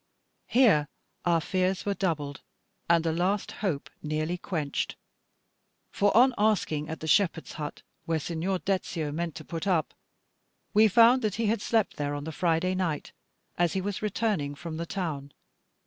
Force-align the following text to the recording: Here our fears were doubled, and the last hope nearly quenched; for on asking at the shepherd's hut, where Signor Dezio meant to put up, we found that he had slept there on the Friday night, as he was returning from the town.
Here 0.47 0.87
our 1.25 1.39
fears 1.39 1.85
were 1.85 1.93
doubled, 1.93 2.41
and 2.89 3.03
the 3.03 3.11
last 3.13 3.51
hope 3.51 3.87
nearly 4.01 4.35
quenched; 4.35 4.95
for 5.91 6.17
on 6.17 6.33
asking 6.39 6.89
at 6.89 7.01
the 7.01 7.07
shepherd's 7.07 7.53
hut, 7.53 7.83
where 8.07 8.17
Signor 8.17 8.57
Dezio 8.57 9.11
meant 9.11 9.35
to 9.35 9.45
put 9.45 9.67
up, 9.67 9.93
we 10.73 10.87
found 10.87 11.21
that 11.21 11.35
he 11.35 11.45
had 11.45 11.61
slept 11.61 11.97
there 11.97 12.15
on 12.15 12.23
the 12.23 12.31
Friday 12.31 12.73
night, 12.73 13.11
as 13.59 13.73
he 13.73 13.79
was 13.81 14.01
returning 14.01 14.55
from 14.55 14.77
the 14.77 14.87
town. 14.87 15.33